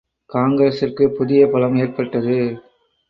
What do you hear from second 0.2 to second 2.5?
காங்கிரசிற்குப் புதிய பலம் ஏற்பட்டது.